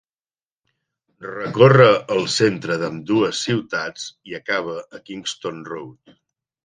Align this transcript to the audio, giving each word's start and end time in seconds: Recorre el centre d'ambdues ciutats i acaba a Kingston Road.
Recorre 1.25 1.85
el 2.15 2.25
centre 2.37 2.77
d'ambdues 2.85 3.43
ciutats 3.51 4.07
i 4.33 4.39
acaba 4.39 4.75
a 5.01 5.07
Kingston 5.11 5.63
Road. 5.73 6.17